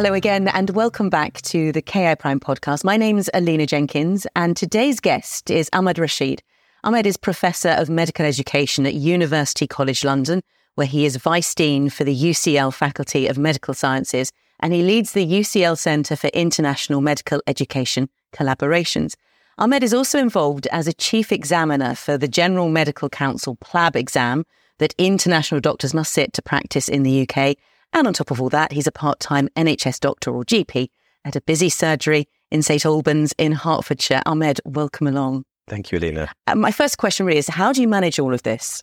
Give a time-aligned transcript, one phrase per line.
[0.00, 2.84] Hello again, and welcome back to the KI Prime podcast.
[2.84, 6.42] My name's Alina Jenkins, and today's guest is Ahmed Rashid.
[6.82, 10.42] Ahmed is Professor of Medical Education at University College London,
[10.74, 15.12] where he is Vice Dean for the UCL Faculty of Medical Sciences, and he leads
[15.12, 19.16] the UCL Centre for International Medical Education Collaborations.
[19.58, 24.46] Ahmed is also involved as a chief examiner for the General Medical Council PLAB exam
[24.78, 27.58] that international doctors must sit to practice in the UK
[27.92, 30.88] and on top of all that, he's a part time NHS doctor or GP
[31.24, 34.22] at a busy surgery in St Albans in Hertfordshire.
[34.26, 35.44] Ahmed, welcome along.
[35.68, 36.32] Thank you, Alina.
[36.46, 38.82] Uh, my first question really is how do you manage all of this?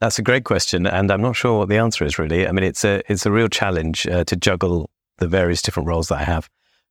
[0.00, 2.46] That's a great question, and I'm not sure what the answer is really.
[2.46, 6.08] I mean, it's a it's a real challenge uh, to juggle the various different roles
[6.08, 6.48] that I have,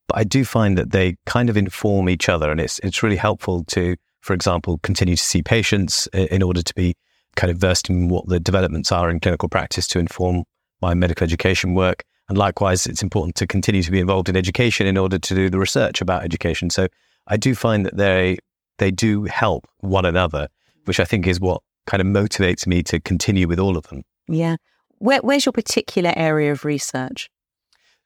[0.08, 3.16] but I do find that they kind of inform each other, and it's it's really
[3.16, 6.96] helpful to, for example, continue to see patients in order to be
[7.38, 10.44] kind of versed in what the developments are in clinical practice to inform
[10.82, 12.04] my medical education work.
[12.30, 15.50] And likewise, it's important to continue to be involved in education in order to do
[15.50, 16.70] the research about education.
[16.70, 16.88] So
[17.28, 18.38] I do find that they
[18.78, 20.50] they do help one another,
[20.86, 24.04] which I think is what kind of motivates me to continue with all of them.
[24.28, 24.58] Yeah.
[25.00, 27.30] Where, where's your particular area of research?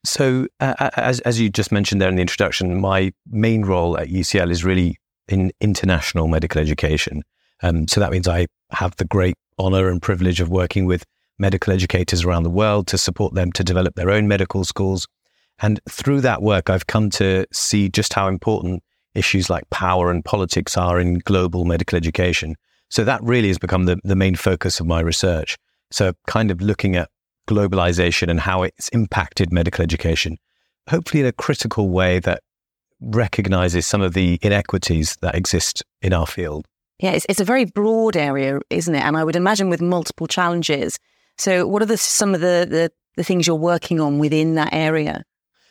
[0.04, 4.08] So, uh, as as you just mentioned there in the introduction, my main role at
[4.08, 7.24] UCL is really in international medical education.
[7.62, 11.06] Um, so that means I have the great honor and privilege of working with
[11.42, 15.08] medical educators around the world to support them to develop their own medical schools.
[15.60, 18.84] And through that work, I've come to see just how important
[19.16, 22.56] issues like power and politics are in global medical education.
[22.90, 25.58] So that really has become the, the main focus of my research.
[25.92, 27.10] So, kind of looking at
[27.48, 30.38] globalization and how it's impacted medical education,
[30.90, 32.42] hopefully in a critical way that
[33.02, 36.66] recognizes some of the inequities that exist in our field.
[37.00, 39.02] Yeah, it's, it's a very broad area, isn't it?
[39.02, 41.00] And I would imagine with multiple challenges.
[41.42, 44.72] So, what are the, some of the, the, the things you're working on within that
[44.74, 45.24] area?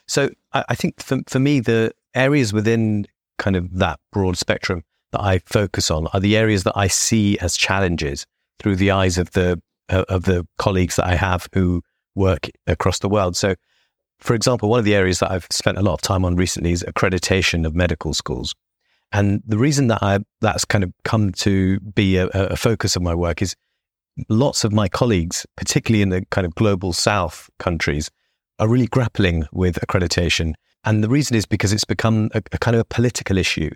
[0.09, 3.07] So, I, I think for, for me, the areas within
[3.39, 4.83] kind of that broad spectrum
[5.13, 8.27] that I focus on are the areas that I see as challenges
[8.59, 11.85] through the eyes of the uh, of the colleagues that I have who
[12.17, 13.37] work across the world.
[13.37, 13.55] So,
[14.19, 16.73] for example, one of the areas that I've spent a lot of time on recently
[16.73, 18.57] is accreditation of medical schools.
[19.13, 23.03] And the reason that I that's kind of come to be a, a focus of
[23.03, 23.55] my work is
[24.29, 28.11] lots of my colleagues, particularly in the kind of global south countries,
[28.59, 30.55] are really grappling with accreditation.
[30.85, 33.71] And the reason is because it's become a, a kind of a political issue,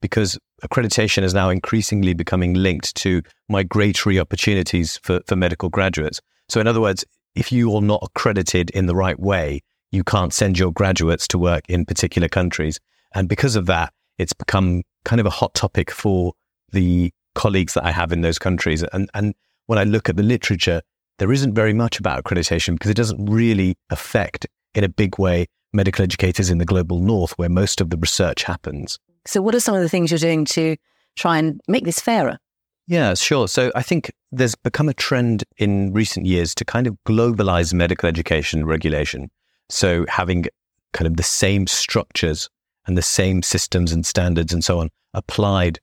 [0.00, 6.20] because accreditation is now increasingly becoming linked to migratory opportunities for, for medical graduates.
[6.48, 9.60] So, in other words, if you are not accredited in the right way,
[9.90, 12.78] you can't send your graduates to work in particular countries.
[13.14, 16.32] And because of that, it's become kind of a hot topic for
[16.72, 18.82] the colleagues that I have in those countries.
[18.92, 19.34] And, and
[19.68, 20.82] when I look at the literature,
[21.18, 25.46] there isn't very much about accreditation because it doesn't really affect in a big way
[25.72, 28.98] medical educators in the global north where most of the research happens.
[29.26, 30.76] So, what are some of the things you're doing to
[31.16, 32.38] try and make this fairer?
[32.86, 33.46] Yeah, sure.
[33.46, 38.08] So, I think there's become a trend in recent years to kind of globalize medical
[38.08, 39.30] education regulation.
[39.68, 40.46] So, having
[40.94, 42.48] kind of the same structures
[42.86, 45.78] and the same systems and standards and so on applied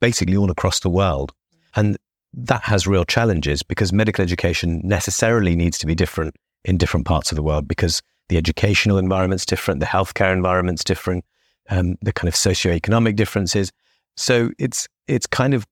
[0.00, 1.32] basically all across the world.
[1.76, 1.98] And
[2.32, 7.32] that has real challenges because medical education necessarily needs to be different in different parts
[7.32, 11.24] of the world because the educational environment's different, the healthcare environment's different,
[11.68, 13.72] um, the kind of socioeconomic differences.
[14.16, 15.66] So it's it's kind of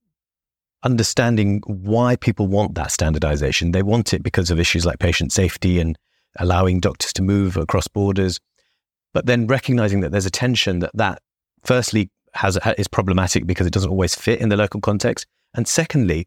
[0.82, 3.72] understanding why people want that standardization.
[3.72, 5.98] They want it because of issues like patient safety and
[6.38, 8.40] allowing doctors to move across borders,
[9.12, 11.20] but then recognizing that there's a tension that that
[11.64, 16.26] firstly has is problematic because it doesn't always fit in the local context, and secondly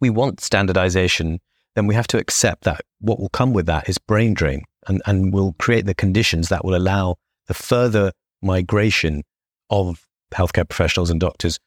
[0.00, 1.40] we want standardization,
[1.74, 5.02] then we have to accept that what will come with that is brain drain and,
[5.06, 7.16] and will create the conditions that will allow
[7.46, 8.12] the further
[8.42, 9.22] migration
[9.70, 11.58] of healthcare professionals and doctors,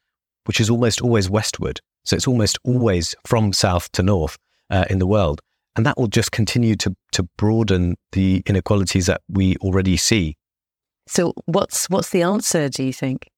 [0.44, 1.80] which is almost always westward.
[2.04, 4.36] So it's almost always from south to north
[4.70, 5.40] uh, in the world.
[5.76, 10.36] And that will just continue to, to broaden the inequalities that we already see.
[11.06, 13.28] So what's what's the answer, do you think?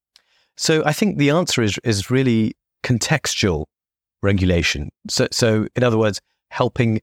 [0.56, 3.66] So I think the answer is is really contextual
[4.22, 4.90] regulation.
[5.08, 6.20] So, so in other words,
[6.50, 7.00] helping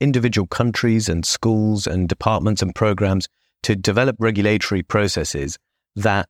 [0.00, 3.28] individual countries and schools and departments and programs
[3.62, 5.58] to develop regulatory processes
[5.96, 6.28] that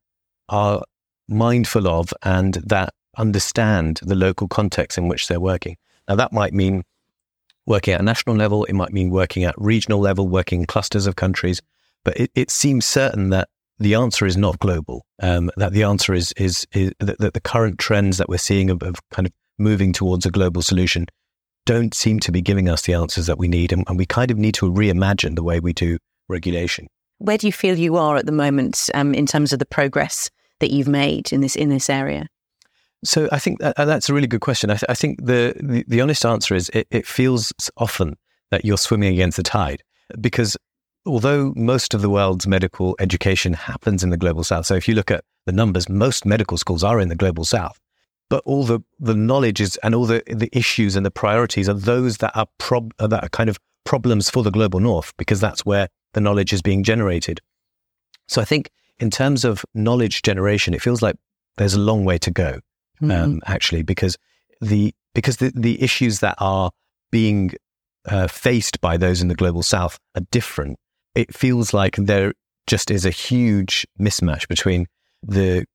[0.48, 0.82] are
[1.28, 5.76] mindful of and that understand the local context in which they're working.
[6.08, 6.82] Now, that might mean
[7.66, 11.06] working at a national level, it might mean working at regional level, working in clusters
[11.06, 11.62] of countries,
[12.04, 13.48] but it, it seems certain that
[13.78, 15.06] the answer is not global.
[15.22, 18.82] Um, that the answer is is, is that, the current trends that we're seeing of,
[18.82, 21.06] of kind of moving towards a global solution
[21.66, 23.70] don't seem to be giving us the answers that we need.
[23.70, 25.98] And, and we kind of need to reimagine the way we do
[26.28, 26.88] regulation.
[27.18, 30.30] where do you feel you are at the moment um, in terms of the progress
[30.58, 32.26] that you've made in this in this area?
[33.04, 34.70] So I think that, that's a really good question.
[34.70, 38.16] I, th- I think the, the, the honest answer is it, it feels often
[38.50, 39.82] that you're swimming against the tide
[40.20, 40.56] because
[41.06, 44.94] although most of the world's medical education happens in the global south, so if you
[44.94, 47.78] look at the numbers, most medical schools are in the global south,
[48.30, 51.74] but all the, the knowledge is and all the, the issues and the priorities are
[51.74, 55.66] those that are prob- that are kind of problems for the global north because that's
[55.66, 57.40] where the knowledge is being generated.
[58.28, 61.16] So I think in terms of knowledge generation, it feels like
[61.56, 62.60] there's a long way to go,
[63.02, 63.10] mm-hmm.
[63.10, 64.16] um, actually, because
[64.60, 66.70] the because the, the issues that are
[67.10, 67.52] being
[68.06, 70.78] uh, faced by those in the global south are different.
[71.16, 72.34] It feels like there
[72.68, 74.86] just is a huge mismatch between
[75.22, 75.66] the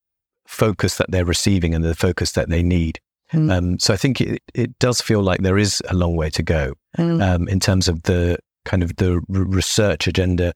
[0.48, 3.00] focus that they're receiving and the focus that they need.
[3.34, 3.52] Mm.
[3.52, 6.44] Um, so I think it, it does feel like there is a long way to
[6.44, 7.22] go mm.
[7.22, 10.54] um, in terms of the kind of the research agenda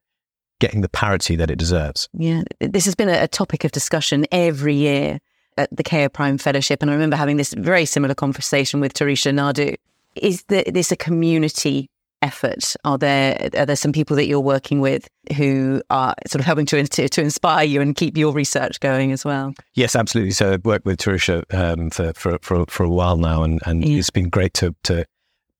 [0.60, 2.10] getting the parity that it deserves.
[2.14, 5.20] Yeah, this has been a, a topic of discussion every year
[5.58, 9.34] at the KI Prime Fellowship, and I remember having this very similar conversation with Tarisha
[9.34, 9.76] Naidu.
[10.16, 11.90] Is that this a community
[12.22, 12.76] effort?
[12.84, 16.66] Are there are there some people that you're working with who are sort of helping
[16.68, 19.54] to to inspire you and keep your research going as well?
[19.74, 20.32] Yes, absolutely.
[20.32, 23.86] So I've worked with Tarisha um, for, for for for a while now, and and
[23.86, 24.00] yeah.
[24.00, 25.06] it's been great to to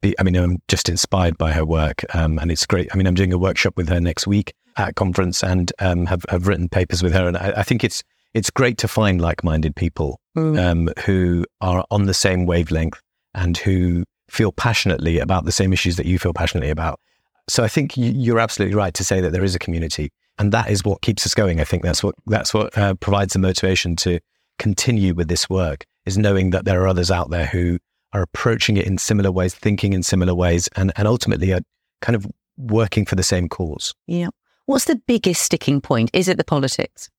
[0.02, 0.16] be.
[0.20, 2.90] I mean, I'm just inspired by her work, um, and it's great.
[2.94, 6.06] I mean, I'm doing a workshop with her next week at a conference, and um,
[6.06, 8.04] have have written papers with her, and I, I think it's
[8.34, 10.60] it's great to find like minded people mm.
[10.60, 13.02] Um, who are on the same wavelength
[13.34, 17.00] and who feel passionately about the same issues that you feel passionately about.
[17.48, 20.70] So I think you're absolutely right to say that there is a community, and that
[20.70, 21.60] is what keeps us going.
[21.60, 24.20] I think that's what that's what uh, provides the motivation to
[24.60, 27.80] continue with this work is knowing that there are others out there who
[28.14, 31.62] are approaching it in similar ways, thinking in similar ways, and and ultimately are
[32.02, 32.28] kind of
[32.58, 33.96] working for the same cause.
[34.06, 34.30] Yeah.
[34.66, 36.12] What's the biggest sticking point?
[36.14, 37.10] Is it the politics?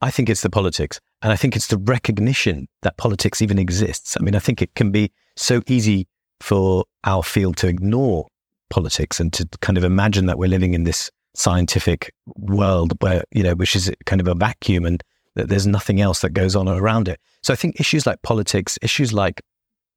[0.00, 1.00] I think it's the politics.
[1.22, 4.16] And I think it's the recognition that politics even exists.
[4.18, 6.06] I mean, I think it can be so easy
[6.40, 8.26] for our field to ignore
[8.70, 13.42] politics and to kind of imagine that we're living in this scientific world where, you
[13.42, 15.02] know, which is kind of a vacuum and
[15.34, 17.20] that there's nothing else that goes on around it.
[17.42, 19.42] So I think issues like politics, issues like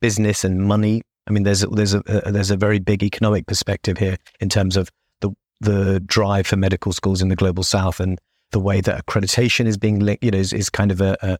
[0.02, 1.02] business and money.
[1.28, 4.78] I mean, there's there's a, a there's a very big economic perspective here in terms
[4.78, 4.90] of
[5.22, 5.32] the
[5.62, 8.20] the drive for medical schools in the global south and
[8.52, 10.24] the way that accreditation is being linked.
[10.24, 11.38] You know, is, is kind of a, a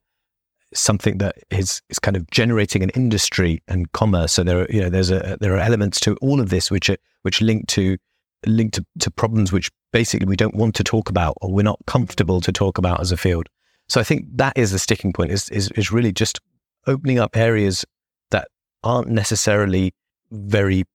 [0.74, 4.34] something that is is kind of generating an industry and commerce.
[4.34, 6.90] So there are you know there's a there are elements to all of this which
[6.90, 7.98] are which link to
[8.46, 11.80] link to, to problems which basically we don't want to talk about or we're not
[11.88, 13.48] comfortable to talk about as a field.
[13.88, 16.40] So I think that is the sticking point is is, is really just
[16.88, 17.86] opening up areas
[18.32, 18.48] that
[18.84, 19.94] aren't necessarily
[20.32, 20.86] very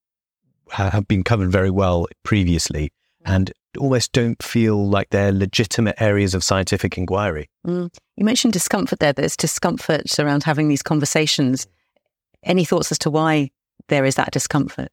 [0.70, 2.90] have been covered very well previously
[3.24, 7.48] and almost don't feel like they're legitimate areas of scientific inquiry.
[7.66, 7.94] Mm.
[8.16, 9.12] You mentioned discomfort there.
[9.12, 11.66] There's discomfort around having these conversations.
[12.42, 13.50] Any thoughts as to why
[13.88, 14.88] there is that discomfort?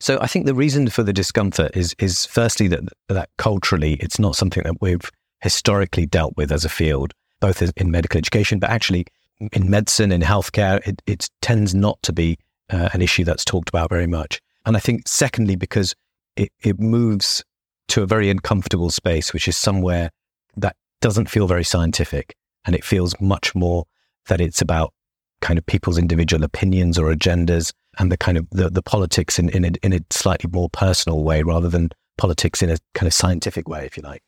[0.00, 4.18] So I think the reason for the discomfort is is firstly that that culturally it's
[4.18, 8.70] not something that we've historically dealt with as a field, both in medical education, but
[8.70, 9.06] actually
[9.52, 12.38] in medicine and healthcare, it, it tends not to be
[12.70, 14.40] uh, an issue that's talked about very much.
[14.66, 15.94] And I think secondly because
[16.36, 17.44] it, it moves
[17.88, 20.10] to a very uncomfortable space, which is somewhere
[20.56, 22.34] that doesn't feel very scientific.
[22.64, 23.84] And it feels much more
[24.28, 24.92] that it's about
[25.40, 29.48] kind of people's individual opinions or agendas and the kind of the, the politics in,
[29.50, 33.14] in, a, in a slightly more personal way rather than politics in a kind of
[33.14, 34.22] scientific way, if you like.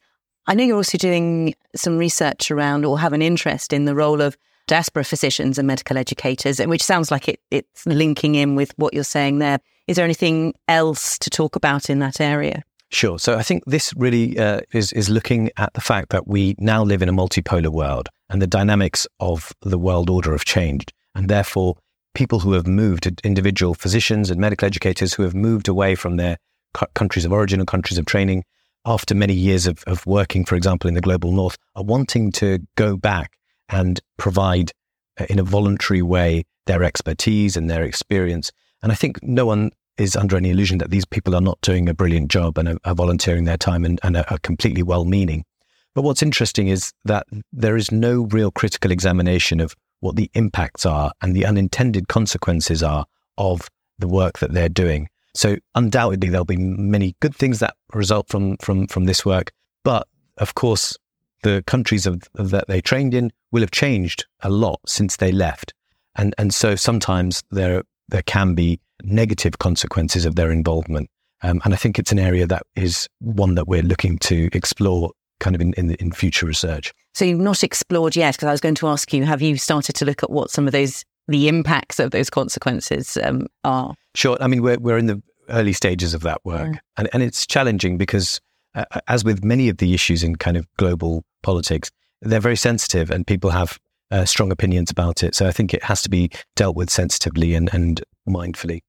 [0.46, 4.20] I know you're also doing some research around or have an interest in the role
[4.20, 4.36] of
[4.66, 9.04] diaspora physicians and medical educators, which sounds like it, it's linking in with what you're
[9.04, 9.58] saying there.
[9.86, 12.62] Is there anything else to talk about in that area?
[12.92, 13.18] Sure.
[13.18, 16.82] So I think this really uh, is is looking at the fact that we now
[16.82, 21.28] live in a multipolar world, and the dynamics of the world order have changed, and
[21.28, 21.76] therefore
[22.14, 26.36] people who have moved, individual physicians and medical educators who have moved away from their
[26.94, 28.44] countries of origin or countries of training
[28.84, 32.58] after many years of, of working, for example, in the global north, are wanting to
[32.76, 33.36] go back
[33.68, 34.72] and provide
[35.20, 38.50] uh, in a voluntary way their expertise and their experience.
[38.82, 39.70] And I think no one
[40.00, 42.78] is under any illusion that these people are not doing a brilliant job and are,
[42.84, 45.44] are volunteering their time and, and are, are completely well meaning.
[45.94, 50.86] But what's interesting is that there is no real critical examination of what the impacts
[50.86, 53.04] are and the unintended consequences are
[53.36, 55.08] of the work that they're doing.
[55.34, 59.52] So undoubtedly there'll be many good things that result from from from this work,
[59.84, 60.96] but of course
[61.42, 65.72] the countries of, that they trained in will have changed a lot since they left,
[66.16, 71.08] and and so sometimes there there can be negative consequences of their involvement.
[71.42, 75.12] Um, and I think it's an area that is one that we're looking to explore
[75.38, 76.92] kind of in, in, in future research.
[77.14, 79.94] So you've not explored yet, because I was going to ask you, have you started
[79.96, 83.94] to look at what some of those, the impacts of those consequences um, are?
[84.14, 84.36] Sure.
[84.40, 86.74] I mean, we're, we're in the early stages of that work.
[86.74, 86.80] Yeah.
[86.98, 88.40] And, and it's challenging because,
[88.74, 91.90] uh, as with many of the issues in kind of global politics,
[92.20, 93.78] they're very sensitive and people have
[94.10, 95.34] uh, strong opinions about it.
[95.34, 98.80] So I think it has to be dealt with sensitively and, and mindfully.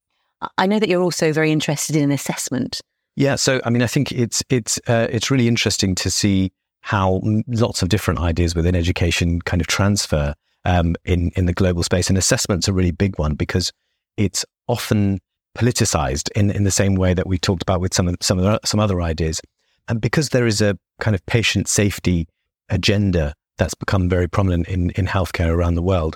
[0.58, 2.82] I know that you're also very interested in assessment.
[3.16, 7.22] Yeah, so I mean, I think it's it's uh, it's really interesting to see how
[7.48, 10.34] lots of different ideas within education kind of transfer
[10.66, 13.72] um, in in the global space, and assessment's a really big one because
[14.18, 15.20] it's often
[15.58, 18.60] politicized in in the same way that we talked about with some of some of
[18.64, 19.42] some other ideas,
[19.88, 22.28] and because there is a kind of patient safety
[22.70, 26.16] agenda that's become very prominent in in healthcare around the world,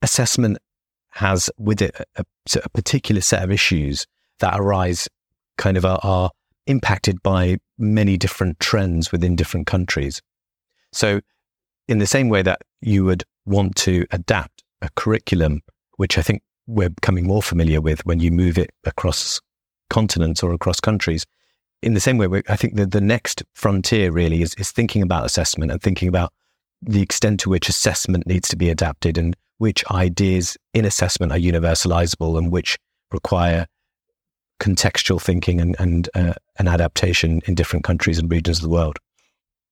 [0.00, 0.58] assessment
[1.12, 2.24] has with it a,
[2.64, 4.06] a particular set of issues
[4.40, 5.08] that arise
[5.58, 6.30] kind of are, are,
[6.68, 10.22] impacted by many different trends within different countries.
[10.92, 11.20] So,
[11.88, 15.62] in the same way that you would want to adapt a curriculum,
[15.96, 19.40] which I think we're becoming more familiar with when you move it across
[19.90, 21.26] continents or across countries,
[21.82, 25.26] in the same way, I think that the next frontier really is, is thinking about
[25.26, 26.32] assessment and thinking about
[26.82, 31.38] the extent to which assessment needs to be adapted and which ideas in assessment are
[31.38, 32.76] universalizable and which
[33.12, 33.66] require
[34.60, 38.98] contextual thinking and, and uh, an adaptation in different countries and regions of the world.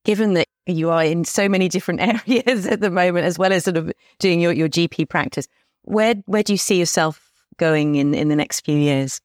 [0.04, 3.64] Given that you are in so many different areas at the moment, as well as
[3.64, 5.46] sort of doing your, your GP practice,
[5.82, 9.20] where where do you see yourself going in, in the next few years?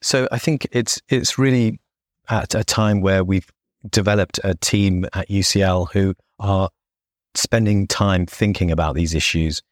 [0.00, 1.80] So I think it's it's really
[2.28, 3.50] at a time where we've
[3.88, 6.70] developed a team at UCL who are
[7.34, 9.62] spending time thinking about these issues,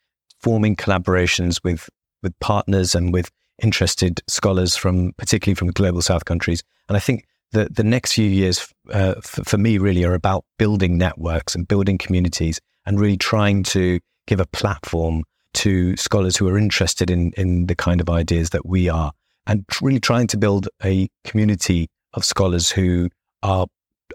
[0.41, 1.89] forming collaborations with
[2.23, 3.31] with partners and with
[3.63, 6.63] interested scholars from, particularly from global South countries.
[6.89, 10.45] And I think the, the next few years uh, for, for me really are about
[10.59, 16.49] building networks and building communities and really trying to give a platform to scholars who
[16.49, 19.13] are interested in, in the kind of ideas that we are
[19.47, 23.09] and really trying to build a community of scholars who
[23.43, 23.67] are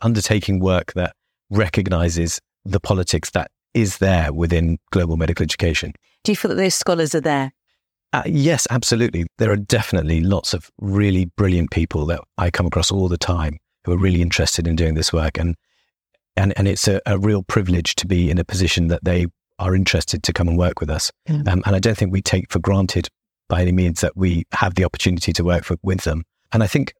[0.02, 1.14] undertaking work that
[1.50, 5.94] recognizes the politics that is there within global medical education.
[6.24, 7.54] Do you feel that those scholars are there?
[8.14, 9.26] Uh, yes, absolutely.
[9.38, 13.58] There are definitely lots of really brilliant people that I come across all the time
[13.84, 15.56] who are really interested in doing this work, and
[16.38, 19.28] and and it's a, a real privilege to be in a position that they
[19.60, 21.12] are interested to come and work with us.
[21.28, 21.48] Mm.
[21.48, 23.10] Um, and I don't think we take for granted
[23.48, 26.24] by any means that we have the opportunity to work for, with them.
[26.52, 26.94] And I think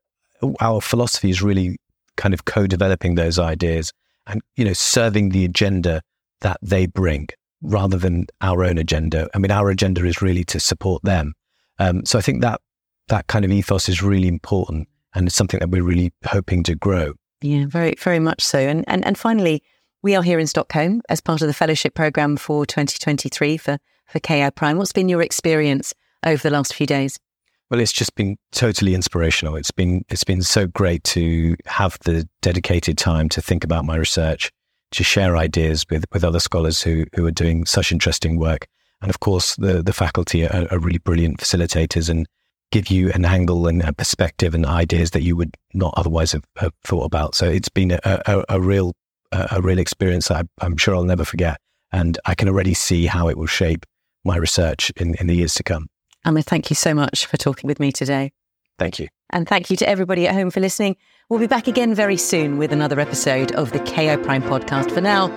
[0.60, 1.78] our philosophy is really
[2.18, 3.92] kind of co-developing those ideas
[4.28, 6.02] and you know serving the agenda
[6.42, 7.28] that they bring
[7.62, 9.28] rather than our own agenda.
[9.34, 11.34] I mean, our agenda is really to support them.
[11.80, 12.62] Um, so I think that
[13.08, 16.76] that kind of ethos is really important and it's something that we're really hoping to
[16.76, 17.14] grow.
[17.42, 18.60] Yeah, very, very much so.
[18.60, 19.64] And and and finally,
[20.02, 23.78] we are here in Stockholm as part of the fellowship program for 2023 for
[24.08, 24.78] for KI Prime.
[24.78, 25.94] What's been your experience
[26.26, 27.20] over the last few days?
[27.70, 29.56] Well, it's just been totally inspirational.
[29.56, 33.96] It's been it's been so great to have the dedicated time to think about my
[33.96, 34.52] research,
[34.92, 38.68] to share ideas with, with other scholars who, who are doing such interesting work.
[39.02, 42.28] And of course, the, the faculty are, are really brilliant facilitators and
[42.72, 46.46] give you an angle and a perspective and ideas that you would not otherwise have,
[46.58, 47.36] have thought about.
[47.36, 48.94] So it's been a, a, a real
[49.32, 51.60] a real experience I, I'm sure I'll never forget.
[51.92, 53.86] And I can already see how it will shape
[54.24, 55.88] my research in, in the years to come.
[56.26, 58.32] Amma, thank you so much for talking with me today.
[58.78, 59.08] Thank you.
[59.30, 60.98] And thank you to everybody at home for listening.
[61.30, 64.92] We'll be back again very soon with another episode of the KI Prime podcast.
[64.92, 65.28] For now,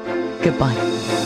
[0.42, 1.16] goodbye.